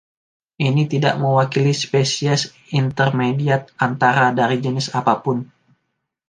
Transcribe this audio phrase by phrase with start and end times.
[0.67, 2.41] Ini tidak mewakili spesies
[2.81, 5.37] intermediat (antara) dari jenis apapun.